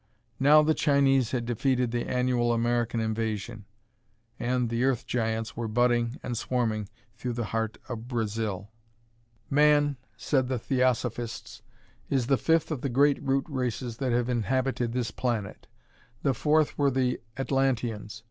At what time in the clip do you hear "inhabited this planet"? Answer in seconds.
14.27-15.67